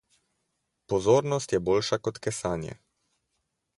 [0.93, 2.73] Pozornost je boljša kot kesanje.